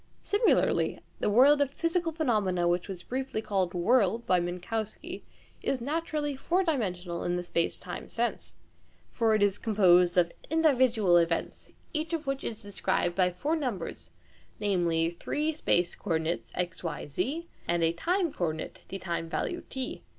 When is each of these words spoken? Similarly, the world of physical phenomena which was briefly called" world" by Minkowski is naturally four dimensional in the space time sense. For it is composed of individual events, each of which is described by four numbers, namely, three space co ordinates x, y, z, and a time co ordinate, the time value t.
Similarly, 0.23 0.99
the 1.19 1.29
world 1.29 1.61
of 1.61 1.69
physical 1.69 2.11
phenomena 2.11 2.67
which 2.67 2.87
was 2.87 3.03
briefly 3.03 3.39
called" 3.39 3.71
world" 3.75 4.25
by 4.25 4.39
Minkowski 4.39 5.21
is 5.61 5.79
naturally 5.79 6.35
four 6.35 6.63
dimensional 6.63 7.23
in 7.23 7.35
the 7.35 7.43
space 7.43 7.77
time 7.77 8.09
sense. 8.09 8.55
For 9.11 9.35
it 9.35 9.43
is 9.43 9.59
composed 9.59 10.17
of 10.17 10.31
individual 10.49 11.17
events, 11.17 11.69
each 11.93 12.13
of 12.13 12.25
which 12.25 12.43
is 12.43 12.63
described 12.63 13.13
by 13.15 13.29
four 13.29 13.55
numbers, 13.55 14.09
namely, 14.59 15.15
three 15.19 15.53
space 15.53 15.93
co 15.93 16.09
ordinates 16.13 16.51
x, 16.55 16.83
y, 16.83 17.05
z, 17.05 17.47
and 17.67 17.83
a 17.83 17.93
time 17.93 18.33
co 18.33 18.45
ordinate, 18.45 18.79
the 18.87 18.97
time 18.97 19.29
value 19.29 19.61
t. 19.69 20.01